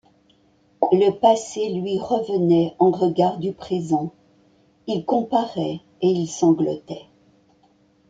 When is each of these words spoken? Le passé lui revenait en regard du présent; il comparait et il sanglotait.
Le 0.91 1.11
passé 1.11 1.69
lui 1.69 1.99
revenait 1.99 2.73
en 2.79 2.89
regard 2.89 3.37
du 3.37 3.53
présent; 3.53 4.11
il 4.87 5.05
comparait 5.05 5.81
et 6.01 6.07
il 6.09 6.25
sanglotait. 6.27 7.05